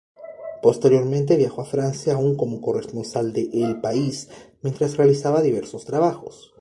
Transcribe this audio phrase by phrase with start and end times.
[0.63, 4.29] Posteriormente viajó a Francia aún como corresponsal de El País
[4.63, 6.51] mientras realizaba diversos trabajos.